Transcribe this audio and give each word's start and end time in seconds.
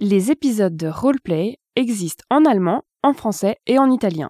Les 0.00 0.32
épisodes 0.32 0.76
de 0.76 0.88
Roleplay 0.88 1.56
existent 1.76 2.24
en 2.28 2.44
allemand, 2.46 2.82
en 3.04 3.14
français 3.14 3.58
et 3.68 3.78
en 3.78 3.92
italien. 3.92 4.28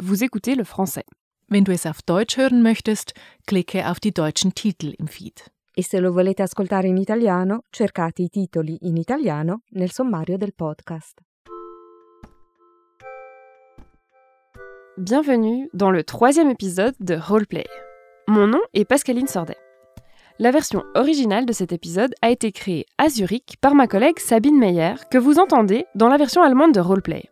Vous 0.00 0.22
écoutez 0.22 0.54
le 0.54 0.62
français. 0.62 1.02
Wenn 1.48 1.64
du 1.64 1.72
es 1.72 1.84
auf 1.84 2.00
Deutsch 2.06 2.36
hören 2.36 2.62
möchtest, 2.62 3.12
klicke 3.48 3.90
auf 3.90 3.98
die 3.98 4.12
deutschen 4.12 4.54
Titel 4.54 4.94
im 5.00 5.08
Feed. 5.08 5.50
E 5.76 5.82
se 5.82 5.98
lo 5.98 6.12
volete 6.12 6.44
ascoltare 6.44 6.86
in 6.86 6.96
italiano, 6.96 7.62
cercate 7.72 8.22
i 8.22 8.28
titoli 8.28 8.78
in 8.82 8.96
italiano 8.96 9.62
nel 9.72 9.90
sommario 9.90 10.36
del 10.36 10.52
podcast. 10.52 11.18
Bienvenue 14.96 15.68
dans 15.74 15.90
le 15.90 16.04
troisième 16.04 16.50
épisode 16.50 16.94
de 17.00 17.16
Roleplay. 17.16 17.66
Mon 18.28 18.46
nom 18.46 18.62
est 18.74 18.84
Pascaline 18.84 19.26
Sordet. 19.26 19.58
La 20.40 20.52
version 20.52 20.84
originale 20.94 21.44
de 21.44 21.52
cet 21.52 21.70
épisode 21.70 22.14
a 22.22 22.30
été 22.30 22.50
créée 22.50 22.86
à 22.96 23.10
Zurich 23.10 23.56
par 23.60 23.74
ma 23.74 23.86
collègue 23.86 24.18
Sabine 24.18 24.58
Meyer, 24.58 24.94
que 25.10 25.18
vous 25.18 25.38
entendez 25.38 25.84
dans 25.94 26.08
la 26.08 26.16
version 26.16 26.42
allemande 26.42 26.72
de 26.72 26.80
Roleplay. 26.80 27.24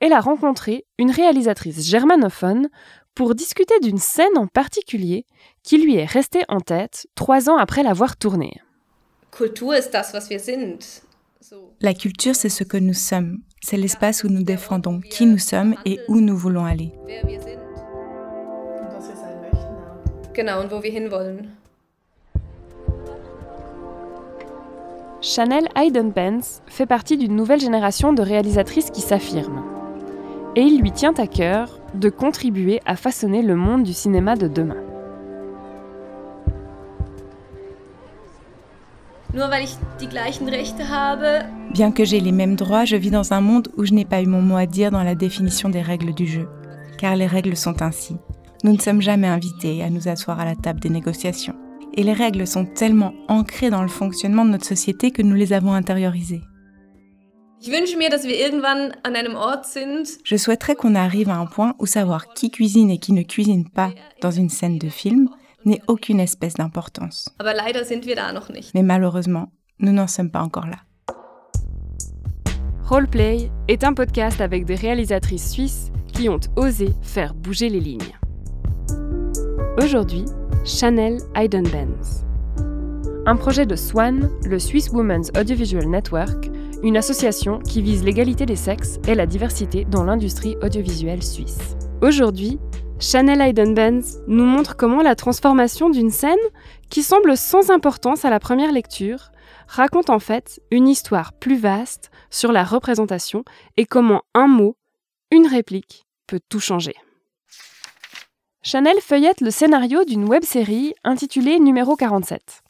Elle 0.00 0.12
a 0.12 0.20
rencontré 0.20 0.84
une 0.98 1.10
réalisatrice 1.10 1.88
germanophone 1.88 2.68
pour 3.14 3.34
discuter 3.34 3.80
d'une 3.80 3.96
scène 3.96 4.36
en 4.36 4.48
particulier 4.48 5.24
qui 5.62 5.78
lui 5.78 5.96
est 5.96 6.04
restée 6.04 6.42
en 6.50 6.60
tête 6.60 7.06
trois 7.14 7.48
ans 7.48 7.56
après 7.56 7.82
l'avoir 7.82 8.18
tournée. 8.18 8.60
La 11.80 11.94
culture, 11.94 12.34
c'est 12.34 12.50
ce 12.50 12.64
que 12.64 12.76
nous 12.76 12.92
sommes. 12.92 13.38
C'est 13.62 13.78
l'espace 13.78 14.24
où 14.24 14.28
nous 14.28 14.42
défendons 14.42 15.00
qui 15.00 15.24
nous 15.24 15.38
sommes 15.38 15.74
et 15.86 16.00
où 16.08 16.20
nous 16.20 16.36
voulons 16.36 16.66
aller. 16.66 16.92
Wer 17.06 17.26
wir 17.26 17.40
sind. 17.40 17.56
Genau, 20.34 20.60
und 20.60 20.70
wo 20.70 20.82
wir 20.82 20.92
hinwollen. 20.92 21.55
Chanel 25.26 25.66
Hayden-Benz 25.74 26.62
fait 26.68 26.86
partie 26.86 27.16
d'une 27.16 27.34
nouvelle 27.34 27.58
génération 27.58 28.12
de 28.12 28.22
réalisatrices 28.22 28.92
qui 28.92 29.00
s'affirment. 29.00 29.64
Et 30.54 30.60
il 30.60 30.80
lui 30.80 30.92
tient 30.92 31.14
à 31.14 31.26
cœur 31.26 31.80
de 31.94 32.10
contribuer 32.10 32.80
à 32.86 32.94
façonner 32.94 33.42
le 33.42 33.56
monde 33.56 33.82
du 33.82 33.92
cinéma 33.92 34.36
de 34.36 34.46
demain. 34.46 34.76
Bien 41.72 41.90
que 41.90 42.04
j'ai 42.04 42.20
les 42.20 42.30
mêmes 42.30 42.54
droits, 42.54 42.84
je 42.84 42.94
vis 42.94 43.10
dans 43.10 43.32
un 43.32 43.40
monde 43.40 43.66
où 43.76 43.84
je 43.84 43.94
n'ai 43.94 44.04
pas 44.04 44.22
eu 44.22 44.26
mon 44.26 44.42
mot 44.42 44.56
à 44.56 44.66
dire 44.66 44.92
dans 44.92 45.02
la 45.02 45.16
définition 45.16 45.68
des 45.68 45.82
règles 45.82 46.14
du 46.14 46.28
jeu. 46.28 46.48
Car 46.98 47.16
les 47.16 47.26
règles 47.26 47.56
sont 47.56 47.82
ainsi. 47.82 48.16
Nous 48.62 48.72
ne 48.72 48.80
sommes 48.80 49.02
jamais 49.02 49.26
invités 49.26 49.82
à 49.82 49.90
nous 49.90 50.06
asseoir 50.06 50.38
à 50.38 50.44
la 50.44 50.54
table 50.54 50.78
des 50.78 50.88
négociations. 50.88 51.56
Et 51.96 52.02
les 52.02 52.12
règles 52.12 52.46
sont 52.46 52.66
tellement 52.66 53.14
ancrées 53.28 53.70
dans 53.70 53.82
le 53.82 53.88
fonctionnement 53.88 54.44
de 54.44 54.50
notre 54.50 54.66
société 54.66 55.10
que 55.10 55.22
nous 55.22 55.34
les 55.34 55.54
avons 55.54 55.72
intériorisées. 55.72 56.42
Je 60.24 60.36
souhaiterais 60.36 60.74
qu'on 60.74 60.94
arrive 60.94 61.30
à 61.30 61.36
un 61.36 61.46
point 61.46 61.74
où 61.78 61.86
savoir 61.86 62.28
qui 62.34 62.50
cuisine 62.50 62.90
et 62.90 62.98
qui 62.98 63.12
ne 63.12 63.22
cuisine 63.22 63.68
pas 63.68 63.92
dans 64.20 64.30
une 64.30 64.50
scène 64.50 64.78
de 64.78 64.90
film 64.90 65.30
n'ait 65.64 65.80
aucune 65.88 66.20
espèce 66.20 66.54
d'importance. 66.54 67.30
Mais 68.74 68.82
malheureusement, 68.82 69.48
nous 69.80 69.92
n'en 69.92 70.06
sommes 70.06 70.30
pas 70.30 70.42
encore 70.42 70.66
là. 70.66 70.76
Roleplay 72.84 73.50
est 73.68 73.82
un 73.82 73.94
podcast 73.94 74.40
avec 74.40 74.64
des 74.64 74.76
réalisatrices 74.76 75.50
suisses 75.50 75.90
qui 76.12 76.28
ont 76.28 76.40
osé 76.56 76.90
faire 77.02 77.34
bouger 77.34 77.68
les 77.68 77.80
lignes. 77.80 78.16
Aujourd'hui, 79.82 80.24
Chanel 80.66 81.18
Hayden-Benz. 81.36 82.24
Un 83.24 83.36
projet 83.36 83.66
de 83.66 83.76
SWAN, 83.76 84.28
le 84.44 84.58
Swiss 84.58 84.90
Women's 84.90 85.30
Audiovisual 85.38 85.86
Network, 85.86 86.50
une 86.82 86.96
association 86.96 87.60
qui 87.60 87.82
vise 87.82 88.02
l'égalité 88.02 88.46
des 88.46 88.56
sexes 88.56 88.98
et 89.06 89.14
la 89.14 89.26
diversité 89.26 89.84
dans 89.84 90.02
l'industrie 90.02 90.56
audiovisuelle 90.62 91.22
suisse. 91.22 91.76
Aujourd'hui, 92.02 92.58
Chanel 92.98 93.42
Hayden-Benz 93.42 94.18
nous 94.26 94.44
montre 94.44 94.76
comment 94.76 95.02
la 95.02 95.14
transformation 95.14 95.88
d'une 95.88 96.10
scène, 96.10 96.34
qui 96.90 97.04
semble 97.04 97.36
sans 97.36 97.70
importance 97.70 98.24
à 98.24 98.30
la 98.30 98.40
première 98.40 98.72
lecture, 98.72 99.30
raconte 99.68 100.10
en 100.10 100.18
fait 100.18 100.60
une 100.72 100.88
histoire 100.88 101.32
plus 101.32 101.58
vaste 101.58 102.10
sur 102.28 102.50
la 102.50 102.64
représentation 102.64 103.44
et 103.76 103.86
comment 103.86 104.22
un 104.34 104.48
mot, 104.48 104.76
une 105.30 105.46
réplique, 105.46 106.06
peut 106.26 106.40
tout 106.48 106.60
changer. 106.60 106.96
Chanel 108.68 109.00
feuillette 109.00 109.42
le 109.42 109.52
scénario 109.52 110.02
d'une 110.02 110.24
web-série 110.24 110.92
intitulée 111.04 111.60
Numéro 111.60 111.94
47. 111.94 112.64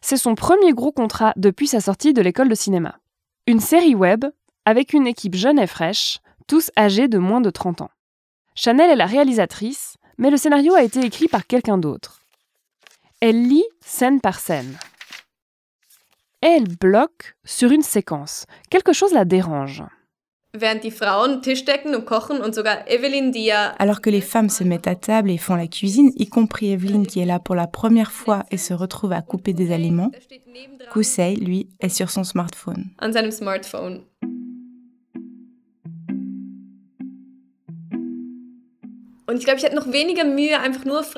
C'est 0.00 0.16
son 0.16 0.34
premier 0.34 0.72
gros 0.72 0.90
contrat 0.90 1.32
depuis 1.36 1.68
sa 1.68 1.80
sortie 1.80 2.12
de 2.12 2.20
l'école 2.20 2.48
de 2.48 2.56
cinéma. 2.56 2.98
Une 3.46 3.60
série 3.60 3.94
web 3.94 4.24
avec 4.64 4.92
une 4.92 5.06
équipe 5.06 5.36
jeune 5.36 5.60
et 5.60 5.68
fraîche, 5.68 6.18
tous 6.48 6.72
âgés 6.76 7.06
de 7.06 7.18
moins 7.18 7.40
de 7.40 7.50
30 7.50 7.82
ans. 7.82 7.92
Chanel 8.56 8.90
est 8.90 8.96
la 8.96 9.06
réalisatrice, 9.06 9.98
mais 10.18 10.30
le 10.30 10.36
scénario 10.36 10.74
a 10.74 10.82
été 10.82 10.98
écrit 11.04 11.28
par 11.28 11.46
quelqu'un 11.46 11.78
d'autre. 11.78 12.22
Elle 13.20 13.46
lit 13.46 13.66
scène 13.80 14.20
par 14.20 14.40
scène. 14.40 14.76
Elle 16.40 16.66
bloque 16.76 17.36
sur 17.44 17.70
une 17.70 17.82
séquence. 17.82 18.46
Quelque 18.68 18.92
chose 18.92 19.12
la 19.12 19.24
dérange. 19.24 19.84
Alors 23.78 24.00
que 24.00 24.10
les 24.10 24.20
femmes 24.20 24.48
se 24.48 24.64
mettent 24.64 24.88
à 24.88 24.94
table 24.94 25.30
et 25.30 25.38
font 25.38 25.54
la 25.54 25.66
cuisine, 25.66 26.12
y 26.16 26.26
compris 26.26 26.72
Evelyne 26.72 27.06
qui 27.06 27.20
est 27.20 27.24
là 27.26 27.38
pour 27.38 27.54
la 27.54 27.66
première 27.66 28.12
fois 28.12 28.44
et 28.50 28.56
se 28.56 28.74
retrouve 28.74 29.12
à 29.12 29.22
couper 29.22 29.52
des 29.52 29.72
aliments, 29.72 30.10
Kusei, 30.92 31.36
lui, 31.36 31.68
est 31.80 31.88
sur 31.88 32.10
son 32.10 32.24
smartphone. 32.24 32.86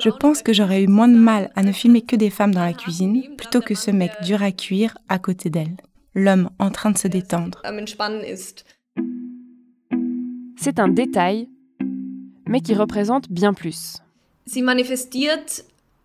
Je 0.01 0.09
pense 0.09 0.41
que 0.41 0.51
j'aurais 0.51 0.83
eu 0.83 0.87
moins 0.87 1.07
de 1.07 1.15
mal 1.15 1.51
à 1.55 1.63
ne 1.63 1.71
filmer 1.71 2.01
que 2.01 2.15
des 2.15 2.29
femmes 2.29 2.53
dans 2.53 2.65
la 2.65 2.73
cuisine 2.73 3.35
plutôt 3.37 3.61
que 3.61 3.75
ce 3.75 3.91
mec 3.91 4.11
dur 4.23 4.41
à 4.41 4.51
cuire 4.51 4.97
à 5.09 5.19
côté 5.19 5.49
d'elle. 5.49 5.77
L'homme 6.15 6.49
en 6.57 6.71
train 6.71 6.89
de 6.91 6.97
se 6.97 7.07
détendre. 7.07 7.61
C'est 10.61 10.77
un 10.77 10.89
détail, 10.89 11.47
mais 12.45 12.59
qui 12.59 12.75
représente 12.75 13.31
bien 13.31 13.53
plus. 13.53 13.99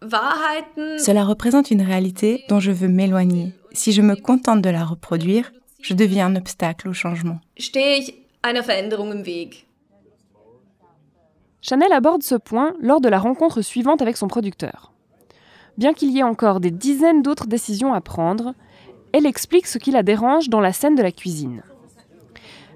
Cela 0.00 1.24
représente 1.24 1.72
une 1.72 1.82
réalité 1.82 2.44
dont 2.48 2.60
je 2.60 2.70
veux 2.70 2.86
m'éloigner. 2.86 3.52
Si 3.72 3.90
je 3.90 4.00
me 4.00 4.14
contente 4.14 4.62
de 4.62 4.70
la 4.70 4.84
reproduire, 4.84 5.52
je 5.82 5.92
deviens 5.92 6.26
un 6.26 6.36
obstacle 6.36 6.88
au 6.88 6.92
changement. 6.92 7.40
Chanel 11.60 11.92
aborde 11.92 12.22
ce 12.22 12.36
point 12.36 12.74
lors 12.80 13.00
de 13.00 13.08
la 13.08 13.18
rencontre 13.18 13.60
suivante 13.60 14.02
avec 14.02 14.16
son 14.16 14.28
producteur. 14.28 14.92
Bien 15.78 15.94
qu'il 15.94 16.12
y 16.12 16.20
ait 16.20 16.22
encore 16.22 16.60
des 16.60 16.70
dizaines 16.70 17.22
d'autres 17.22 17.48
décisions 17.48 17.92
à 17.92 18.00
prendre, 18.00 18.54
elle 19.12 19.26
explique 19.26 19.66
ce 19.66 19.78
qui 19.78 19.90
la 19.90 20.04
dérange 20.04 20.48
dans 20.48 20.60
la 20.60 20.72
scène 20.72 20.94
de 20.94 21.02
la 21.02 21.10
cuisine. 21.10 21.64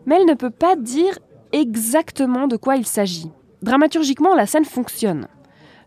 Mais 0.06 0.16
elle 0.16 0.27
ne 0.27 0.34
peut 0.34 0.50
pas 0.50 0.75
dire 0.75 1.21
exactement 1.53 2.47
de 2.47 2.56
quoi 2.56 2.76
il 2.76 2.86
s'agit. 2.86 3.31
Dramaturgiquement, 3.62 4.34
la 4.34 4.47
scène 4.47 4.64
fonctionne. 4.64 5.28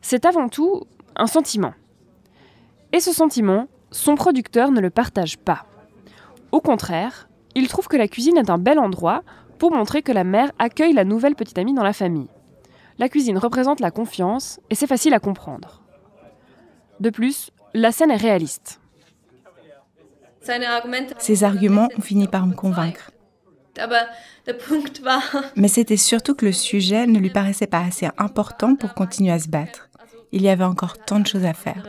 C'est 0.01 0.25
avant 0.25 0.49
tout 0.49 0.83
un 1.16 1.27
sentiment. 1.27 1.73
Et 2.91 2.99
ce 2.99 3.13
sentiment, 3.13 3.67
son 3.91 4.16
producteur 4.16 4.72
ne 4.72 4.81
le 4.81 4.89
partage 4.89 5.38
pas. 5.38 5.66
Au 6.51 6.59
contraire, 6.59 7.29
il 7.55 7.67
trouve 7.67 7.88
que 7.88 7.97
la 7.97 8.07
cuisine 8.07 8.38
est 8.38 8.49
un 8.49 8.57
bel 8.57 8.79
endroit 8.79 9.23
pour 9.57 9.72
montrer 9.72 10.01
que 10.01 10.11
la 10.11 10.23
mère 10.23 10.51
accueille 10.59 10.94
la 10.94 11.05
nouvelle 11.05 11.35
petite 11.35 11.57
amie 11.57 11.73
dans 11.73 11.83
la 11.83 11.93
famille. 11.93 12.28
La 12.97 13.09
cuisine 13.09 13.38
représente 13.38 13.79
la 13.79 13.91
confiance 13.91 14.59
et 14.69 14.75
c'est 14.75 14.88
facile 14.88 15.13
à 15.13 15.19
comprendre. 15.19 15.81
De 16.99 17.09
plus, 17.09 17.51
la 17.73 17.91
scène 17.91 18.11
est 18.11 18.17
réaliste. 18.17 18.79
Ces 21.19 21.43
arguments 21.43 21.88
ont 21.97 22.01
fini 22.01 22.28
par 22.28 22.45
me 22.47 22.53
convaincre. 22.53 23.11
Mais 25.56 25.68
c'était 25.68 25.97
surtout 25.97 26.35
que 26.35 26.46
le 26.46 26.52
sujet 26.52 27.08
ne 27.08 27.20
lui 27.20 27.29
paraissait 27.29 27.68
pas 27.68 27.82
assez 27.82 28.09
important 28.18 28.76
pour 28.76 28.94
continuer 28.94 29.32
à 29.32 29.40
se 29.40 29.50
battre. 29.50 29.90
Il 30.32 30.41
y 30.41 30.50
avait 30.50 30.64
encore 30.64 30.97
tant 30.97 31.20
de 31.20 31.28
choses 31.28 31.46
à 31.46 31.53
faire. 31.53 31.84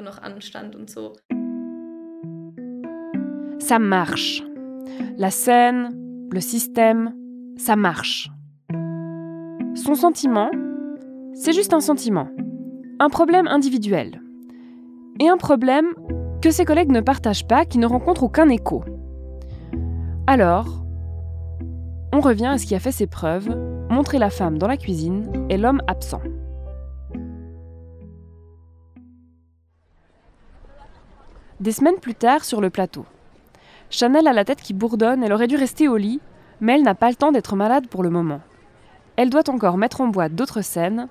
Ça 3.59 3.79
marche. 3.79 4.43
La 5.17 5.31
scène, 5.31 5.91
le 6.31 6.41
système, 6.41 7.15
ça 7.57 7.77
marche. 7.77 8.29
Son 9.75 9.95
sentiment, 9.95 10.51
c'est 11.35 11.53
juste 11.53 11.73
un 11.73 11.81
sentiment. 11.81 12.29
Un 12.99 13.09
problème 13.09 13.47
individuel. 13.47 14.21
Et 15.21 15.29
un 15.29 15.37
problème 15.37 15.87
que 16.43 16.51
ses 16.51 16.65
collègues 16.65 16.91
ne 16.91 17.01
partagent 17.01 17.47
pas, 17.47 17.65
qui 17.65 17.79
ne 17.79 17.87
rencontre 17.87 18.25
aucun 18.25 18.49
écho. 18.49 18.85
Alors, 20.27 20.82
on 22.13 22.21
revient 22.21 22.47
à 22.47 22.59
ce 22.59 22.67
qui 22.67 22.75
a 22.75 22.81
fait 22.81 22.93
ses 22.93 23.07
preuves, 23.07 23.49
montrer 23.89 24.19
la 24.19 24.31
femme 24.31 24.59
dans 24.59 24.69
la 24.69 24.77
cuisine 24.77 25.47
et 25.49 25.57
l'homme 25.57 25.81
absent. 25.87 26.21
Des 31.61 31.73
semaines 31.73 32.01
plus 32.01 32.15
tard 32.15 32.45
sur 32.45 32.61
le 32.61 32.71
plateau, 32.71 33.07
Chanel 33.89 34.27
a 34.27 34.33
la 34.33 34.45
tête 34.45 34.63
qui 34.63 34.73
bourdonne, 34.73 35.23
elle 35.23 35.33
aurait 35.33 35.47
dû 35.47 35.57
rester 35.57 35.87
au 35.87 35.97
lit, 35.97 36.21
mais 36.61 36.75
elle 36.75 36.83
n'a 36.83 36.95
pas 36.95 37.11
le 37.11 37.15
temps 37.15 37.31
d'être 37.31 37.57
malade 37.57 37.89
pour 37.89 38.03
le 38.03 38.11
moment. 38.11 38.41
Elle 39.17 39.31
doit 39.31 39.51
encore 39.51 39.77
mettre 39.77 40.01
en 40.01 40.09
boîte 40.09 40.35
d'autres 40.35 40.63
scènes, 40.63 41.09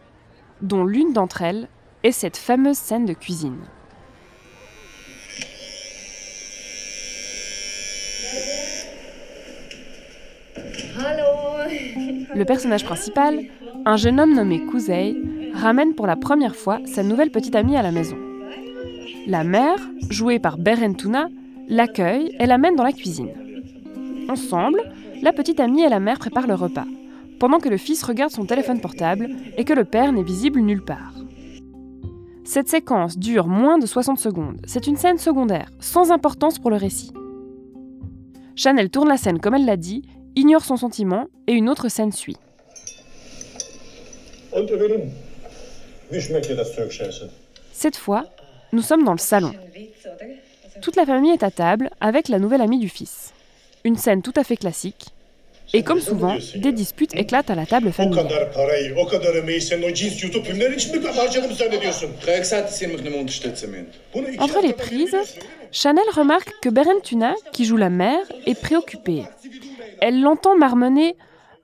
dont 0.62 0.83
l'une 0.83 1.13
d'entre 1.13 1.44
elles 1.44 1.68
est 2.03 2.12
cette 2.12 2.38
fameuse 2.38 2.77
scène 2.77 3.06
de 3.06 3.13
cuisine. 3.13 3.59
Le 12.33 12.45
personnage 12.45 12.86
principal, 12.86 13.42
un 13.86 13.98
jeune 13.98 14.19
homme 14.19 14.33
nommé 14.33 14.66
Kuzei, 14.66 15.18
ramène 15.54 15.94
pour 15.94 16.07
la 16.07 16.16
première 16.16 16.56
fois 16.56 16.80
sa 16.86 17.04
nouvelle 17.04 17.30
petite 17.30 17.56
amie 17.56 17.75
à 17.75 17.81
la 17.81 17.92
maison. 17.92 18.16
La 19.28 19.44
mère, 19.44 19.78
jouée 20.10 20.39
par 20.39 20.57
Beren 20.57 20.95
Tuna, 20.95 21.28
l'accueille 21.68 22.36
et 22.39 22.45
l'amène 22.45 22.75
dans 22.75 22.86
la 22.86 22.94
cuisine. 22.94 23.33
Ensemble, 24.30 24.81
la 25.22 25.33
petite 25.33 25.60
amie 25.60 25.83
et 25.83 25.89
la 25.89 26.00
mère 26.00 26.19
préparent 26.19 26.48
le 26.48 26.56
repas, 26.56 26.86
pendant 27.38 27.60
que 27.60 27.69
le 27.69 27.78
fils 27.78 28.01
regarde 28.04 28.31
son 28.31 28.45
téléphone 28.45 28.80
portable 28.80 29.30
et 29.57 29.66
que 29.66 29.74
le 29.74 29.84
père 29.84 30.13
n'est 30.13 30.24
visible 30.24 30.62
nulle 30.62 30.86
part. 30.86 31.13
Cette 32.45 32.69
séquence 32.69 33.18
dure 33.18 33.48
moins 33.48 33.77
de 33.77 33.86
60 33.86 34.19
secondes. 34.19 34.62
C'est 34.66 34.88
une 34.88 34.95
scène 34.98 35.18
secondaire, 35.18 35.69
sans 35.80 36.12
importance 36.12 36.60
pour 36.60 36.69
le 36.69 36.77
récit. 36.77 37.12
Chanel 38.56 38.89
tourne 38.89 39.10
la 39.10 39.18
scène 39.18 39.39
comme 39.39 39.56
elle 39.56 39.66
l'a 39.66 39.77
dit, 39.77 40.04
ignore 40.36 40.63
son 40.63 40.78
sentiment 40.78 41.28
et 41.48 41.54
une 41.54 41.69
autre 41.69 41.89
scène 41.89 42.12
suit. 42.12 42.38
Cette 47.74 47.98
fois, 47.98 48.25
nous 48.74 48.81
sommes 48.81 49.04
dans 49.04 49.13
le 49.13 49.18
salon. 49.18 49.54
Toute 50.81 50.95
la 50.95 51.06
famille 51.06 51.31
est 51.31 51.44
à 51.44 51.51
table 51.51 51.89
avec 52.00 52.28
la 52.28 52.39
nouvelle 52.39 52.62
amie 52.62 52.80
du 52.80 52.89
fils. 52.89 53.33
Une 53.83 53.98
scène 53.98 54.22
tout 54.22 54.33
à 54.36 54.44
fait 54.44 54.57
classique. 54.57 55.07
Et 55.74 55.83
comme 55.83 56.01
souvent, 56.01 56.36
des 56.56 56.72
disputes 56.74 57.16
éclatent 57.16 57.50
à 57.50 57.56
la 57.56 57.66
table 57.66 57.94
familiale. 57.94 58.27
Entre 64.39 64.62
les 64.62 64.74
prises, 64.74 65.16
Chanel 65.72 66.04
remarque 66.13 66.51
que 66.62 66.69
Beren 66.69 67.01
Tuna, 67.01 67.36
qui 67.54 67.63
joue 67.63 67.77
la 67.77 67.89
mère, 67.89 68.25
est 68.45 68.60
préoccupée. 68.60 69.24
Elle 70.01 70.19
l'entend 70.19 70.57
marmonner 70.57 71.15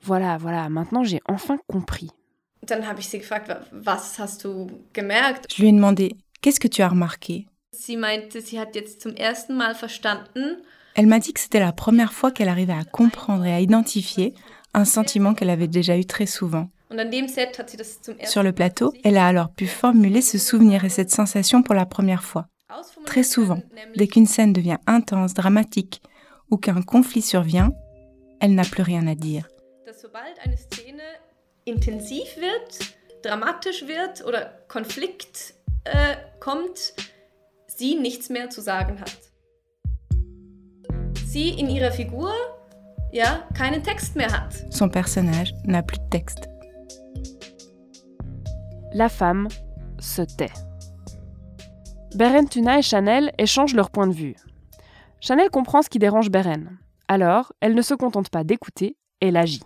Voilà, 0.04 0.38
voilà, 0.38 0.70
maintenant 0.70 1.04
j'ai 1.04 1.20
enfin 1.28 1.58
compris. 1.68 2.12
Je 5.50 5.62
lui 5.62 5.70
ai 5.70 5.72
demandé 5.72 6.16
Qu'est-ce 6.42 6.60
que 6.60 6.68
tu 6.68 6.84
as 6.84 6.88
remarqué? 6.88 7.48
Elle 10.96 11.08
m'a 11.08 11.20
dit 11.20 11.34
que 11.34 11.40
c'était 11.40 11.60
la 11.60 11.72
première 11.74 12.14
fois 12.14 12.32
qu'elle 12.32 12.48
arrivait 12.48 12.74
à 12.74 12.84
comprendre 12.84 13.44
et 13.46 13.54
à 13.54 13.60
identifier 13.60 14.36
un 14.76 14.86
sentiment 14.86 15.34
qu'elle 15.34 15.50
avait 15.50 15.68
déjà 15.68 15.98
eu 15.98 16.06
très 16.06 16.28
souvent. 16.28 16.70
Sur 18.24 18.44
le 18.44 18.52
plateau, 18.52 18.94
elle 19.04 19.18
a 19.18 19.26
alors 19.28 19.50
pu 19.50 19.66
formuler 19.66 20.22
ce 20.22 20.38
souvenir 20.38 20.86
et 20.86 20.90
cette 20.90 21.12
sensation 21.12 21.64
pour 21.64 21.74
la 21.74 21.88
première 21.88 22.24
fois. 22.24 22.48
Très 23.06 23.24
souvent, 23.24 23.62
dès 23.96 24.08
qu'une 24.08 24.28
scène 24.28 24.54
devient 24.54 24.78
intense, 24.86 25.34
dramatique, 25.34 26.02
ou 26.52 26.58
qu'un 26.58 26.82
conflit 26.82 27.22
survient, 27.22 27.72
elle 28.40 28.56
n'a 28.56 28.64
plus 28.64 28.84
rien 28.84 29.08
à 29.08 29.16
dire. 29.16 29.48
intensiv 31.66 32.38
wird, 32.38 32.96
dramatisch 33.24 33.88
wird 33.88 34.26
oder 34.26 34.54
Konflikt 34.68 35.54
äh, 35.84 36.16
kommt, 36.40 36.94
sie 37.68 37.96
nichts 37.96 38.30
mehr 38.30 38.50
zu 38.50 38.62
sagen 38.62 39.00
hat. 39.02 39.18
Sie 41.26 41.50
in 41.50 41.70
ihrer 41.70 41.92
Figur 41.92 42.32
ja 43.12 43.48
keinen 43.54 43.84
Text 43.84 44.16
mehr 44.16 44.32
hat. 44.32 44.54
Son 44.74 44.90
personnage 44.90 45.54
n'a 45.66 45.82
plus 45.82 46.00
de 46.00 46.10
texte. 46.10 46.48
La 48.94 49.10
femme 49.10 49.48
se 50.00 50.22
tait. 50.22 50.54
Beren 52.16 52.48
Tuna 52.50 52.80
et 52.80 52.82
Chanel 52.82 53.32
échangent 53.38 53.76
leur 53.76 53.90
point 53.92 54.08
de 54.08 54.14
vue. 54.14 54.36
Chanel 55.20 55.50
comprend 55.50 55.82
ce 55.82 55.90
qui 55.90 56.00
dérange 56.00 56.30
Beren. 56.30 56.80
Alors, 57.08 57.54
elle 57.62 57.74
ne 57.74 57.82
se 57.82 57.94
contente 57.94 58.30
pas 58.30 58.44
d'écouter, 58.44 58.98
elle 59.22 59.38
agit. 59.38 59.64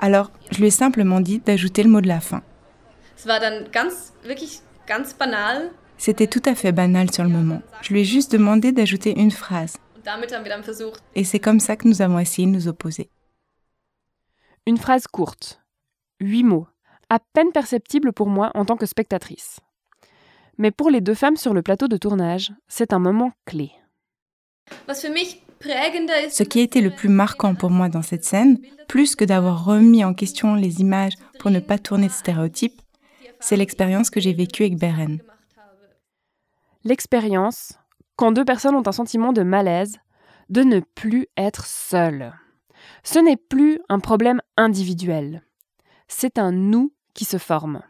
Alors, 0.00 0.30
je 0.50 0.58
lui 0.58 0.66
ai 0.66 0.70
simplement 0.70 1.20
dit 1.20 1.38
d'ajouter 1.38 1.82
le 1.82 1.90
mot 1.90 2.00
de 2.00 2.08
la 2.08 2.20
fin. 2.20 2.42
C'était 5.96 6.26
tout 6.26 6.42
à 6.44 6.54
fait 6.54 6.72
banal 6.72 7.12
sur 7.12 7.24
le 7.24 7.30
moment. 7.30 7.62
Je 7.82 7.92
lui 7.92 8.00
ai 8.00 8.04
juste 8.04 8.32
demandé 8.32 8.72
d'ajouter 8.72 9.18
une 9.18 9.30
phrase. 9.30 9.76
Et 11.14 11.24
c'est 11.24 11.38
comme 11.38 11.60
ça 11.60 11.76
que 11.76 11.88
nous 11.88 12.02
avons 12.02 12.18
essayé 12.18 12.46
de 12.46 12.52
nous 12.52 12.68
opposer. 12.68 13.10
Une 14.66 14.78
phrase 14.78 15.06
courte, 15.06 15.60
huit 16.20 16.44
mots, 16.44 16.66
à 17.10 17.18
peine 17.18 17.52
perceptible 17.52 18.12
pour 18.12 18.28
moi 18.28 18.50
en 18.54 18.64
tant 18.64 18.76
que 18.76 18.86
spectatrice. 18.86 19.60
Mais 20.58 20.70
pour 20.70 20.90
les 20.90 21.00
deux 21.00 21.14
femmes 21.14 21.36
sur 21.36 21.54
le 21.54 21.62
plateau 21.62 21.88
de 21.88 21.96
tournage, 21.96 22.52
c'est 22.66 22.92
un 22.92 22.98
moment 22.98 23.32
clé. 23.46 23.70
Ce 24.92 26.42
qui 26.42 26.60
a 26.60 26.62
été 26.62 26.80
le 26.80 26.90
plus 26.90 27.08
marquant 27.08 27.54
pour 27.54 27.70
moi 27.70 27.88
dans 27.88 28.02
cette 28.02 28.24
scène, 28.24 28.58
plus 28.88 29.16
que 29.16 29.24
d'avoir 29.24 29.64
remis 29.64 30.04
en 30.04 30.14
question 30.14 30.54
les 30.54 30.80
images 30.80 31.14
pour 31.38 31.50
ne 31.50 31.60
pas 31.60 31.78
tourner 31.78 32.08
de 32.08 32.12
stéréotypes, 32.12 32.80
c'est 33.40 33.56
l'expérience 33.56 34.10
que 34.10 34.20
j'ai 34.20 34.34
vécue 34.34 34.64
avec 34.64 34.78
Beren. 34.78 35.20
L'expérience, 36.84 37.78
quand 38.16 38.32
deux 38.32 38.44
personnes 38.44 38.74
ont 38.74 38.86
un 38.86 38.92
sentiment 38.92 39.32
de 39.32 39.42
malaise, 39.42 39.96
de 40.48 40.62
ne 40.62 40.80
plus 40.80 41.26
être 41.36 41.66
seules. 41.66 42.32
Ce 43.02 43.18
n'est 43.18 43.36
plus 43.36 43.80
un 43.88 44.00
problème 44.00 44.40
individuel, 44.56 45.42
c'est 46.08 46.38
un 46.38 46.52
nous 46.52 46.92
qui 47.14 47.24
se 47.24 47.38
forme. 47.38 47.82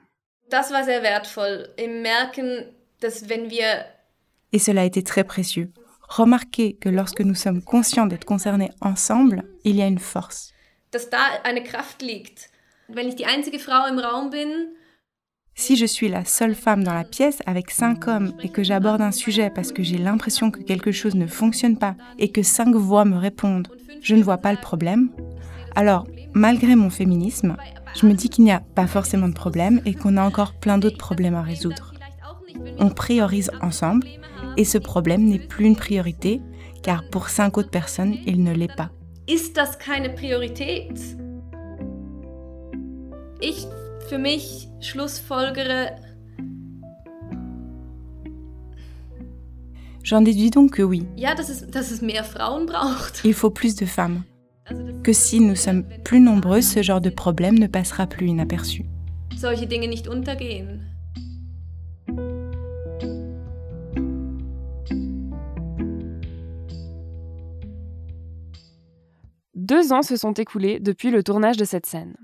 Et 4.52 4.58
cela 4.58 4.82
a 4.82 4.84
été 4.84 5.02
très 5.02 5.24
précieux. 5.24 5.70
Remarquez 6.08 6.74
que 6.76 6.88
lorsque 6.88 7.20
nous 7.20 7.34
sommes 7.34 7.62
conscients 7.62 8.06
d'être 8.06 8.24
concernés 8.24 8.70
ensemble, 8.80 9.44
il 9.64 9.76
y 9.76 9.82
a 9.82 9.86
une 9.86 9.98
force. 9.98 10.52
Si 15.54 15.76
je 15.76 15.84
suis 15.84 16.08
la 16.08 16.24
seule 16.24 16.54
femme 16.54 16.82
dans 16.82 16.94
la 16.94 17.04
pièce 17.04 17.40
avec 17.44 17.70
cinq 17.70 18.08
hommes 18.08 18.32
et 18.42 18.48
que 18.48 18.62
j'aborde 18.62 19.02
un 19.02 19.12
sujet 19.12 19.50
parce 19.50 19.72
que 19.72 19.82
j'ai 19.82 19.98
l'impression 19.98 20.50
que 20.50 20.62
quelque 20.62 20.92
chose 20.92 21.14
ne 21.14 21.26
fonctionne 21.26 21.78
pas 21.78 21.96
et 22.18 22.30
que 22.30 22.42
cinq 22.42 22.74
voix 22.74 23.04
me 23.04 23.18
répondent, 23.18 23.68
je 24.00 24.14
ne 24.14 24.22
vois 24.22 24.38
pas 24.38 24.52
le 24.52 24.60
problème, 24.60 25.10
alors, 25.74 26.08
malgré 26.34 26.74
mon 26.74 26.90
féminisme, 26.90 27.56
je 27.98 28.06
me 28.06 28.14
dis 28.14 28.28
qu'il 28.28 28.44
n'y 28.44 28.52
a 28.52 28.60
pas 28.60 28.86
forcément 28.86 29.28
de 29.28 29.34
problème 29.34 29.80
et 29.84 29.94
qu'on 29.94 30.16
a 30.16 30.24
encore 30.24 30.54
plein 30.54 30.78
d'autres 30.78 30.98
problèmes 30.98 31.34
à 31.34 31.42
résoudre. 31.42 31.92
On 32.78 32.90
priorise 32.90 33.50
ensemble 33.60 34.06
et 34.56 34.64
ce 34.64 34.78
problème 34.78 35.24
n'est 35.24 35.38
plus 35.40 35.66
une 35.66 35.76
priorité 35.76 36.40
car 36.82 37.02
pour 37.10 37.28
cinq 37.28 37.58
autres 37.58 37.70
personnes, 37.70 38.14
il 38.26 38.42
ne 38.44 38.52
l'est 38.52 38.74
pas. 38.74 38.90
Ist 39.26 39.56
das 39.56 39.76
keine 39.76 40.14
Priorität? 40.14 40.98
Ich 43.40 43.66
für 44.08 44.18
mich 44.18 44.68
schlussfolgere 44.80 45.90
J'en 50.02 50.22
déduis 50.22 50.50
donc 50.50 50.70
que 50.70 50.82
oui. 50.82 51.06
Il 53.24 53.34
faut 53.34 53.50
plus 53.50 53.74
de 53.74 53.84
femmes. 53.84 54.22
Que 55.02 55.12
si 55.12 55.40
nous 55.40 55.56
sommes 55.56 55.84
plus 56.04 56.20
nombreux, 56.20 56.60
ce 56.60 56.82
genre 56.82 57.00
de 57.00 57.10
problème 57.10 57.58
ne 57.58 57.66
passera 57.66 58.06
plus 58.06 58.26
inaperçu. 58.26 58.84
Solche 59.36 59.66
Dinge 59.66 59.88
nicht 59.88 60.08
untergehen. 60.08 60.80
Deux 69.54 69.92
ans 69.92 70.02
se 70.02 70.16
sont 70.16 70.32
écoulés 70.32 70.80
depuis 70.80 71.10
le 71.10 71.22
tournage 71.22 71.56
de 71.58 71.64
cette 71.64 71.84
scène. 71.84 72.16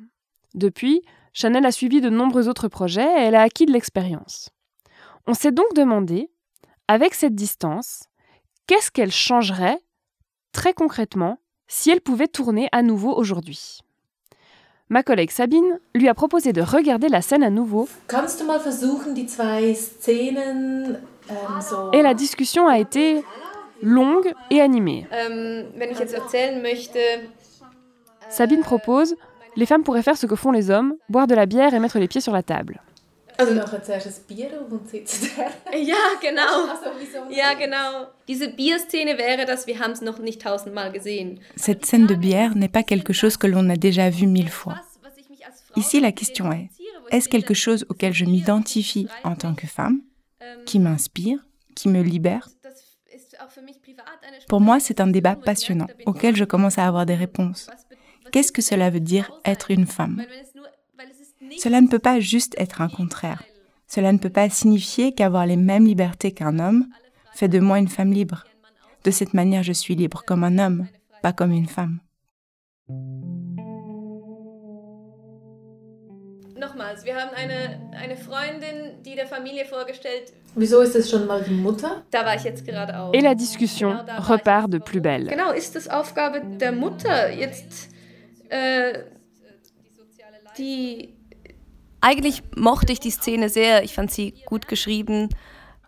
Depuis, 0.55 1.03
Chanel 1.35 1.67
a 1.67 1.73
suivi 1.73 2.01
de 2.01 2.09
nombreux 2.09 2.49
autres 2.49 2.69
projets 2.69 3.03
et 3.03 3.23
elle 3.25 3.35
a 3.35 3.43
acquis 3.43 3.67
de 3.67 3.73
l'expérience. 3.73 4.51
On 5.27 5.35
s'est 5.35 5.53
donc 5.53 5.75
demandé, 5.75 6.31
avec 6.89 7.13
cette 7.13 7.35
distance, 7.35 8.05
qu'est-ce 8.67 8.91
qu'elle 8.91 9.13
changerait, 9.13 9.79
très 10.53 10.73
concrètement, 10.73 11.39
si 11.75 11.91
elle 11.91 12.01
pouvait 12.01 12.29
tourner 12.29 12.69
à 12.71 12.83
nouveau 12.83 13.13
aujourd'hui. 13.13 13.81
Ma 14.89 15.03
collègue 15.03 15.33
Sabine 15.33 15.81
lui 15.93 16.09
a 16.09 16.15
proposé 16.15 16.53
de 16.53 16.63
regarder 16.63 17.09
la 17.09 17.21
scène 17.21 17.43
à 17.43 17.51
nouveau. 17.51 17.89
Et 21.93 22.03
la 22.03 22.15
discussion 22.15 22.69
a 22.69 22.79
été 22.79 23.25
longue 23.83 24.33
et 24.51 24.61
animée. 24.61 25.09
Ähm, 25.11 25.67
Sabine 28.29 28.61
propose 28.61 29.17
les 29.57 29.67
femmes 29.67 29.83
pourraient 29.83 30.03
faire 30.03 30.17
ce 30.17 30.27
que 30.27 30.37
font 30.37 30.51
les 30.51 30.71
hommes, 30.71 30.95
boire 31.09 31.27
de 31.27 31.35
la 31.35 31.47
bière 31.47 31.75
et 31.75 31.79
mettre 31.79 31.99
les 31.99 32.09
pieds 32.09 32.21
sur 32.21 32.33
la 32.33 32.43
table. 32.43 32.81
Also 33.37 33.53
nachher 33.55 33.83
zuerst 33.83 34.07
ein 34.07 34.27
Bier 34.29 34.67
und 34.71 34.89
sitzt 34.89 35.37
der. 35.37 35.79
Ja, 35.79 35.97
genau. 36.21 36.69
Also 36.71 37.31
Ja, 37.31 37.55
genau. 37.55 38.07
Diese 38.29 38.49
Bierszene 38.49 39.19
wäre 39.19 39.45
das, 39.45 39.67
wir 39.67 39.79
haben 39.81 39.93
es 39.93 40.01
noch 40.01 40.19
nicht 40.19 40.43
tausendmal 40.43 40.93
gesehen. 40.93 41.41
Cette 41.57 41.85
scène 41.85 42.07
de 42.07 42.15
bière 42.15 42.55
n'est 42.55 42.71
pas 42.73 42.83
quelque 42.83 43.13
chose 43.13 43.37
que 43.37 43.47
l'on 43.47 43.69
a 43.71 43.77
déjà 43.77 44.11
vu 44.11 44.27
mille 44.27 44.51
fois. 44.51 44.81
Ici, 45.77 46.01
la 46.01 46.13
question 46.13 46.53
est, 46.53 46.69
est-ce 47.11 47.29
quelque 47.29 47.55
chose 47.55 47.85
auquel 47.89 48.13
je 48.15 48.25
m'identifie 48.25 49.09
en 49.25 49.35
tant 49.35 49.55
que 49.55 49.67
femme, 49.67 50.01
qui 50.67 50.79
m'inspire, 50.79 51.39
qui 51.75 51.89
me 51.89 52.01
libère? 52.03 52.49
Pour 54.49 54.61
moi, 54.61 54.79
c'est 54.79 55.01
un 55.01 55.09
débat 55.09 55.35
passionnant 55.35 55.89
auquel 56.07 56.37
je 56.37 56.45
commence 56.45 56.79
à 56.79 56.87
avoir 56.87 57.07
des 57.07 57.15
réponses. 57.15 57.69
Qu'est-ce 58.31 58.53
que 58.53 58.63
cela 58.63 58.91
veut 58.91 59.01
dire 59.01 59.31
être 59.45 59.71
une 59.71 59.87
femme? 59.87 60.25
Cela 61.59 61.81
ne 61.81 61.89
peut 61.89 61.99
pas 61.99 62.21
juste 62.21 62.55
être 62.59 62.81
un 62.81 62.89
contraire. 62.89 63.43
Cela 63.87 64.13
ne 64.13 64.19
peut 64.19 64.31
pas 64.31 64.49
signifier 64.49 65.13
qu'avoir 65.13 65.47
les 65.47 65.57
mêmes 65.57 65.87
libertés 65.87 66.33
qu'un 66.33 66.59
homme 66.59 66.87
fait 67.35 67.49
de 67.49 67.61
moi 67.61 67.79
une 67.79 67.89
femme 67.89 68.13
libre. 68.13 68.45
De 69.05 69.11
cette 69.11 69.35
manière, 69.35 69.63
je 69.63 69.73
suis 69.73 69.95
libre 69.95 70.23
comme 70.27 70.45
un 70.45 70.59
homme, 70.59 70.87
pas 71.23 71.33
comme 71.33 71.53
une 71.53 71.69
femme. 71.69 72.01
Et 83.13 83.21
la 83.21 83.35
discussion 83.35 83.97
repart 84.19 84.71
de 84.71 84.79
plus 84.79 85.01
belle. 85.01 85.29
Genau, 85.29 85.53
Eigentlich 92.07 92.43
mochte 92.55 92.93
ich 92.93 93.01
die 93.01 93.11
Szene 93.11 93.49
sehr. 93.49 93.83
Ich 93.83 93.95
fand 93.95 94.11
sie 94.11 94.35
gut 94.45 94.69
geschrieben. 94.69 95.31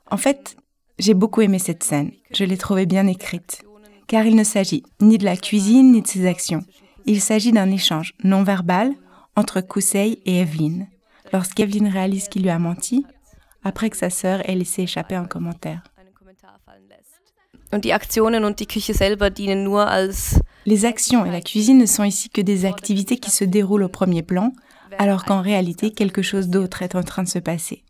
En 0.09 0.17
fait, 0.17 0.57
j'ai 0.99 1.13
beaucoup 1.13 1.43
aimé 1.43 1.59
cette 1.59 1.83
scène. 1.83 2.13
Je 2.33 2.45
l'ai 2.45 2.57
trouvée 2.57 2.87
bien 2.87 3.07
écrite. 3.07 3.63
Car 4.07 4.25
il 4.25 4.35
ne 4.35 4.43
s'agit 4.43 4.83
ni 5.03 5.19
de 5.19 5.27
la 5.27 5.37
cuisine 5.37 5.93
ni 5.93 6.01
de 6.01 6.07
ses 6.07 6.27
actions. 6.27 6.65
Il 7.05 7.21
s'agit 7.21 7.53
d'un 7.53 7.71
échange 7.71 8.15
non 8.25 8.45
verbal 8.45 8.95
entre 9.37 9.61
Kusei 9.61 10.23
et 10.25 10.41
Evelyn. 10.41 10.87
Lorsqu'Evelyn 11.35 11.91
réalise 11.91 12.29
qu'il 12.29 12.45
lui 12.45 12.51
a 12.51 12.59
menti, 12.59 13.05
après 13.63 13.91
que 13.91 13.99
sa 13.99 14.09
sœur 14.09 14.49
ait 14.49 14.55
laissé 14.55 14.85
échapper 14.85 15.17
un 15.17 15.27
commentaire. 15.27 15.83
Les 20.65 20.85
actions 20.87 21.27
et 21.27 21.31
la 21.31 21.41
cuisine 21.43 21.79
ne 21.79 21.87
sont 21.87 22.05
ici 22.05 22.31
que 22.31 22.41
des 22.41 22.65
activités 22.65 23.19
qui 23.19 23.31
se 23.31 23.45
déroulent 23.45 23.83
au 23.83 23.89
premier 23.91 24.23
plan, 24.23 24.53
alors 24.99 25.25
qu'en 25.25 25.43
réalité, 25.43 25.91
quelque 25.91 26.23
chose 26.23 26.49
d'autre 26.49 26.83
est 26.83 26.95
en 26.95 27.03
train 27.03 27.23
de 27.23 27.29
se 27.29 27.39
passer. 27.39 27.85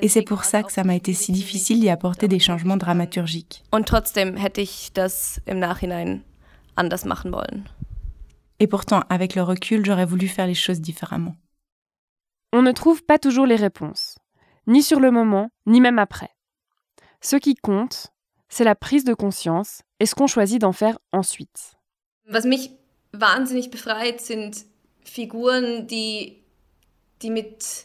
Et 0.00 0.08
c'est 0.08 0.22
pour 0.22 0.44
ça 0.44 0.62
que 0.62 0.72
ça 0.72 0.84
m'a 0.84 0.94
été 0.94 1.12
si 1.12 1.32
difficile 1.32 1.80
d'y 1.80 1.90
apporter 1.90 2.26
des 2.28 2.38
changements 2.38 2.78
dramaturgiques. 2.78 3.62
Und 3.72 3.84
trotzdem 3.84 4.36
hätte 4.36 4.60
ich 4.60 4.92
das 4.94 5.40
im 5.46 5.58
Nachhinein 5.58 6.22
anders 6.76 7.04
machen 7.04 7.32
wollen. 7.32 7.68
Et 8.58 8.66
pourtant, 8.66 9.02
avec 9.08 9.34
le 9.34 9.42
recul, 9.42 9.84
j'aurais 9.84 10.06
voulu 10.06 10.28
faire 10.28 10.46
les 10.46 10.54
choses 10.54 10.80
différemment. 10.80 11.36
On 12.52 12.62
ne 12.62 12.72
trouve 12.72 13.02
pas 13.02 13.18
toujours 13.18 13.46
les 13.46 13.56
réponses, 13.56 14.18
ni 14.66 14.82
sur 14.82 15.00
le 15.00 15.10
moment, 15.10 15.50
ni 15.66 15.80
même 15.80 15.98
après. 15.98 16.30
Ce 17.20 17.36
qui 17.36 17.54
compte, 17.54 18.12
c'est 18.48 18.64
la 18.64 18.74
prise 18.74 19.04
de 19.04 19.14
conscience 19.14 19.82
et 20.00 20.06
ce 20.06 20.14
qu'on 20.14 20.26
choisit 20.26 20.60
d'en 20.60 20.72
faire 20.72 20.98
ensuite. 21.12 21.74
Was 22.30 22.46
mich 22.46 22.70
wahnsinnig 23.12 23.70
befreit, 23.70 24.20
sind 24.20 24.52
Figuren, 25.04 25.86
die, 25.86 26.42
die 27.22 27.30
mit 27.30 27.84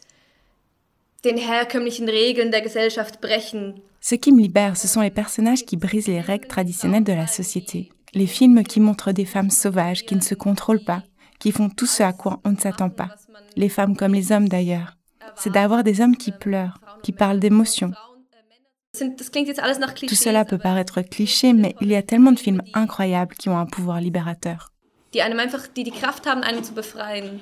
den 1.24 1.38
herkömmlichen 1.38 2.08
Regeln 2.08 2.52
der 2.52 2.62
Gesellschaft 2.62 3.22
brechen. 3.22 3.82
Ce 4.00 4.16
qui 4.16 4.32
me 4.32 4.42
libère, 4.42 4.78
ce 4.78 4.88
sont 4.88 5.02
les 5.02 5.10
personnages 5.10 5.66
qui 5.66 5.76
brisent 5.76 6.08
les 6.08 6.22
règles 6.22 6.48
traditionnelles 6.48 7.04
de 7.04 7.14
la 7.14 7.28
société. 7.28 7.90
Les 8.14 8.28
films 8.28 8.64
qui 8.64 8.80
montrent 8.80 9.12
des 9.12 9.26
femmes 9.26 9.50
sauvages 9.50 10.06
qui 10.06 10.16
ne 10.16 10.22
se 10.22 10.36
contrôlent 10.36 10.84
pas, 10.84 11.04
qui 11.40 11.52
font 11.52 11.70
tout 11.70 11.86
ce 11.86 12.04
à 12.04 12.14
quoi 12.14 12.40
on 12.46 12.52
ne 12.52 12.58
s'attend 12.58 12.90
pas. 12.90 13.10
Les 13.56 13.70
femmes 13.70 13.98
comme 13.98 14.14
les 14.14 14.32
hommes 14.32 14.48
d'ailleurs. 14.48 14.96
C'est 15.36 15.52
d'avoir 15.52 15.84
des 15.84 16.00
hommes 16.02 16.16
qui 16.16 16.32
pleurent, 16.32 16.80
qui 17.04 17.12
parlent 17.12 17.40
d'émotions. 17.40 17.92
Tout 18.98 20.16
cela 20.16 20.46
peut 20.46 20.58
paraître 20.58 21.02
cliché, 21.02 21.54
mais 21.54 21.76
il 21.82 21.90
y 21.90 21.96
a 21.96 22.02
tellement 22.02 22.32
de 22.32 22.40
films 22.40 22.64
incroyables 22.74 23.36
qui 23.36 23.50
ont 23.50 23.58
un 23.58 23.66
pouvoir 23.66 24.02
libérateur. 24.02 24.72
Die 25.14 25.22
einem 25.22 25.40
einfach, 25.40 25.68
die 25.68 25.90
Kraft 25.92 26.26
haben, 26.26 26.44
einen 26.44 26.64
zu 26.64 26.74
befreien. 26.74 27.42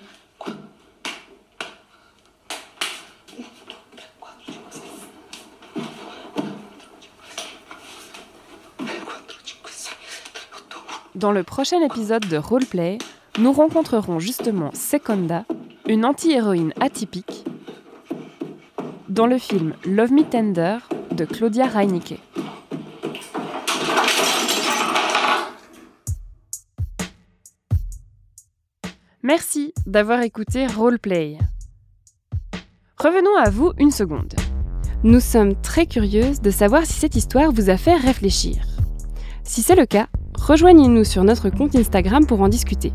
Dans 11.15 11.31
le 11.31 11.45
prochain 11.45 11.81
épisode 11.81 12.27
de 12.27 12.37
Roleplay, 12.37 12.97
nous 13.39 13.53
rencontrerons 13.53 14.19
justement 14.19 14.71
Seconda, 14.73 15.45
une 15.87 16.03
anti-héroïne 16.03 16.73
atypique, 16.81 17.45
dans 19.07 19.25
le 19.25 19.37
film 19.37 19.75
Love 19.85 20.11
Me 20.11 20.23
Tender 20.23 20.79
de 21.11 21.23
Claudia 21.23 21.67
Reinicke. 21.67 22.19
Merci 29.27 29.73
d'avoir 29.87 30.21
écouté 30.21 30.67
Roleplay. 30.67 31.39
Revenons 32.99 33.35
à 33.43 33.49
vous 33.49 33.71
une 33.79 33.89
seconde. 33.89 34.35
Nous 35.03 35.19
sommes 35.19 35.55
très 35.63 35.87
curieuses 35.87 36.41
de 36.41 36.51
savoir 36.51 36.85
si 36.85 36.93
cette 36.93 37.15
histoire 37.15 37.51
vous 37.51 37.71
a 37.71 37.77
fait 37.77 37.95
réfléchir. 37.95 38.63
Si 39.43 39.63
c'est 39.63 39.73
le 39.73 39.87
cas, 39.87 40.05
rejoignez-nous 40.37 41.05
sur 41.05 41.23
notre 41.23 41.49
compte 41.49 41.75
Instagram 41.75 42.27
pour 42.27 42.41
en 42.41 42.49
discuter. 42.49 42.93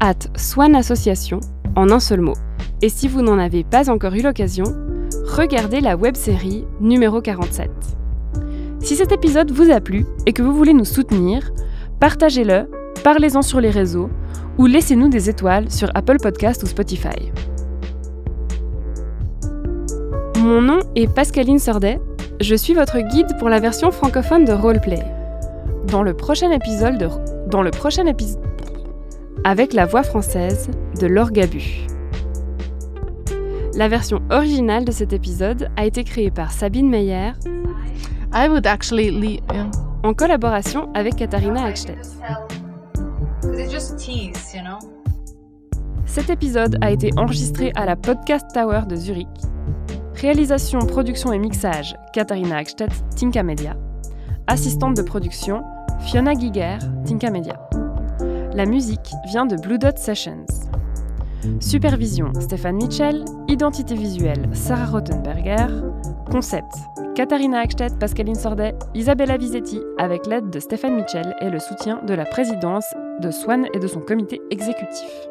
At 0.00 0.14
Swan 0.38 0.74
Association, 0.74 1.40
en 1.76 1.90
un 1.90 2.00
seul 2.00 2.22
mot. 2.22 2.36
Et 2.80 2.88
si 2.88 3.06
vous 3.06 3.20
n'en 3.20 3.38
avez 3.38 3.62
pas 3.62 3.90
encore 3.90 4.14
eu 4.14 4.22
l'occasion, 4.22 4.64
regardez 5.26 5.82
la 5.82 5.98
web-série 5.98 6.64
numéro 6.80 7.20
47. 7.20 7.70
Si 8.80 8.96
cet 8.96 9.12
épisode 9.12 9.50
vous 9.50 9.70
a 9.70 9.82
plu 9.82 10.06
et 10.24 10.32
que 10.32 10.40
vous 10.40 10.54
voulez 10.54 10.72
nous 10.72 10.86
soutenir, 10.86 11.52
partagez-le, 12.00 12.70
parlez-en 13.04 13.42
sur 13.42 13.60
les 13.60 13.68
réseaux 13.68 14.08
ou 14.58 14.66
laissez-nous 14.66 15.08
des 15.08 15.30
étoiles 15.30 15.70
sur 15.70 15.88
Apple 15.94 16.18
Podcast 16.20 16.62
ou 16.62 16.66
Spotify. 16.66 17.32
Mon 20.38 20.60
nom 20.60 20.80
est 20.94 21.12
Pascaline 21.12 21.58
Sordet, 21.58 22.00
je 22.40 22.54
suis 22.54 22.74
votre 22.74 22.98
guide 22.98 23.28
pour 23.38 23.48
la 23.48 23.60
version 23.60 23.90
francophone 23.90 24.44
de 24.44 24.52
Roleplay. 24.52 25.02
Dans 25.86 26.02
le 26.02 26.14
prochain 26.14 26.50
épisode 26.50 26.98
de... 26.98 27.08
Dans 27.48 27.62
le 27.62 27.70
prochain 27.70 28.06
épisode... 28.06 28.42
Avec 29.44 29.72
la 29.72 29.86
voix 29.86 30.02
française 30.02 30.68
de 31.00 31.06
Laure 31.06 31.30
Gabu. 31.30 31.86
La 33.74 33.88
version 33.88 34.20
originale 34.30 34.84
de 34.84 34.90
cet 34.90 35.12
épisode 35.12 35.68
a 35.76 35.86
été 35.86 36.02
créée 36.02 36.30
par 36.30 36.50
Sabine 36.50 36.90
Meyer 36.90 37.32
I 38.34 38.48
would 38.48 38.66
actually 38.66 39.10
leave. 39.10 39.40
Yeah. 39.52 39.70
en 40.02 40.14
collaboration 40.14 40.92
avec 40.94 41.16
Katharina 41.16 41.64
Hackstedt. 41.64 42.18
Tease? 43.66 44.56
Cet 46.06 46.30
épisode 46.30 46.78
a 46.80 46.92
été 46.92 47.10
enregistré 47.16 47.72
à 47.74 47.86
la 47.86 47.96
Podcast 47.96 48.46
Tower 48.54 48.82
de 48.88 48.94
Zurich. 48.94 49.26
Réalisation, 50.14 50.78
production 50.78 51.32
et 51.32 51.40
mixage 51.40 51.96
Katharina 52.12 52.58
Hackstedt, 52.58 52.92
Tinka 53.16 53.42
Media. 53.42 53.76
Assistante 54.46 54.96
de 54.96 55.02
production 55.02 55.64
Fiona 56.02 56.34
Giger, 56.34 56.78
Tinka 57.04 57.30
Media. 57.30 57.58
La 58.54 58.64
musique 58.64 59.10
vient 59.26 59.44
de 59.44 59.56
Blue 59.56 59.78
Dot 59.78 59.98
Sessions. 59.98 60.46
Supervision 61.58 62.32
Stéphane 62.38 62.76
Mitchell, 62.76 63.24
identité 63.48 63.96
visuelle 63.96 64.48
Sarah 64.52 64.86
Rottenberger, 64.86 65.66
concept 66.30 66.76
Katharina 67.16 67.58
Hackstedt, 67.58 67.98
Pascaline 67.98 68.36
Sordet, 68.36 68.76
Isabella 68.94 69.36
Visetti 69.36 69.80
avec 69.98 70.28
l'aide 70.28 70.48
de 70.48 70.60
Stéphane 70.60 70.94
Mitchell 70.94 71.34
et 71.40 71.50
le 71.50 71.58
soutien 71.58 72.00
de 72.06 72.14
la 72.14 72.24
présidence 72.24 72.94
de 73.20 73.30
Swan 73.30 73.66
et 73.74 73.78
de 73.78 73.86
son 73.86 74.00
comité 74.00 74.40
exécutif. 74.50 75.28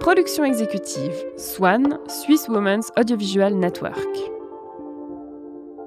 Production 0.00 0.44
exécutive 0.44 1.14
Swan, 1.36 1.98
Swiss 2.08 2.48
Women's 2.48 2.90
Audiovisual 2.98 3.54
Network. 3.54 4.34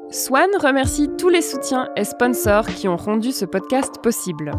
Swan 0.09 0.49
remercie 0.59 1.09
tous 1.17 1.29
les 1.29 1.41
soutiens 1.41 1.89
et 1.97 2.03
sponsors 2.03 2.65
qui 2.65 2.87
ont 2.87 2.95
rendu 2.95 3.31
ce 3.31 3.45
podcast 3.45 3.95
possible. 4.01 4.51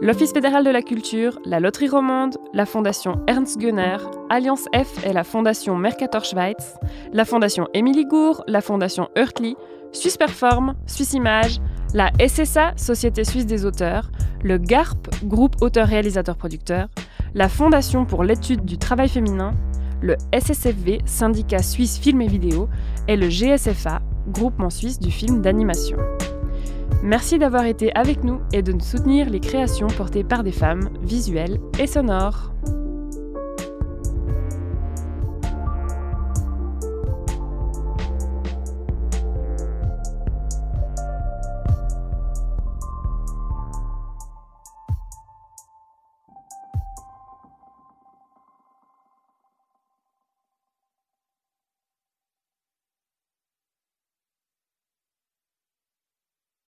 L'Office 0.00 0.32
fédéral 0.32 0.64
de 0.64 0.70
la 0.70 0.82
culture, 0.82 1.38
la 1.44 1.60
Loterie 1.60 1.88
romande, 1.88 2.36
la 2.52 2.66
Fondation 2.66 3.20
Ernst 3.28 3.58
Gunner, 3.58 3.98
Alliance 4.28 4.66
F 4.74 5.04
et 5.04 5.12
la 5.12 5.24
Fondation 5.24 5.76
Mercator 5.76 6.24
Schweiz, 6.24 6.74
la 7.12 7.24
Fondation 7.24 7.68
Émilie 7.74 8.06
Gour, 8.06 8.42
la 8.46 8.60
Fondation 8.60 9.08
Hurtli, 9.16 9.56
Suisse 9.92 10.16
Perform, 10.16 10.74
Suisse 10.86 11.14
Image, 11.14 11.60
la 11.94 12.10
SSA, 12.20 12.72
Société 12.76 13.24
Suisse 13.24 13.46
des 13.46 13.64
auteurs, 13.64 14.10
le 14.42 14.58
GARP, 14.58 15.08
Groupe 15.24 15.56
Auteur-Réalisateur-Producteur, 15.62 16.88
la 17.34 17.48
Fondation 17.48 18.04
pour 18.04 18.24
l'étude 18.24 18.64
du 18.64 18.78
travail 18.78 19.08
féminin, 19.08 19.54
le 20.00 20.16
SSFV, 20.32 21.00
syndicat 21.04 21.62
suisse 21.62 21.98
film 21.98 22.20
et 22.20 22.28
vidéo, 22.28 22.68
et 23.08 23.16
le 23.16 23.28
GSFA, 23.28 24.00
groupement 24.28 24.70
suisse 24.70 24.98
du 24.98 25.10
film 25.10 25.42
d'animation. 25.42 25.98
Merci 27.02 27.38
d'avoir 27.38 27.64
été 27.64 27.94
avec 27.96 28.24
nous 28.24 28.40
et 28.52 28.62
de 28.62 28.80
soutenir 28.82 29.30
les 29.30 29.40
créations 29.40 29.88
portées 29.88 30.24
par 30.24 30.44
des 30.44 30.52
femmes, 30.52 30.90
visuelles 31.02 31.58
et 31.78 31.86
sonores. 31.86 32.52